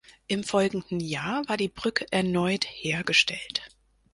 Im 0.25 0.43
folgenden 0.43 0.99
Jahr 0.99 1.47
war 1.47 1.57
die 1.57 1.69
Brücke 1.69 2.07
erneut 2.11 2.65
hergestellt. 2.65 3.61